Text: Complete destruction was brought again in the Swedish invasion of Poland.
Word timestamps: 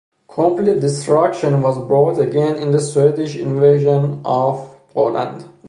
Complete 0.27 0.79
destruction 0.79 1.61
was 1.61 1.77
brought 1.77 2.17
again 2.19 2.55
in 2.55 2.71
the 2.71 2.79
Swedish 2.79 3.35
invasion 3.35 4.21
of 4.25 4.75
Poland. 4.95 5.47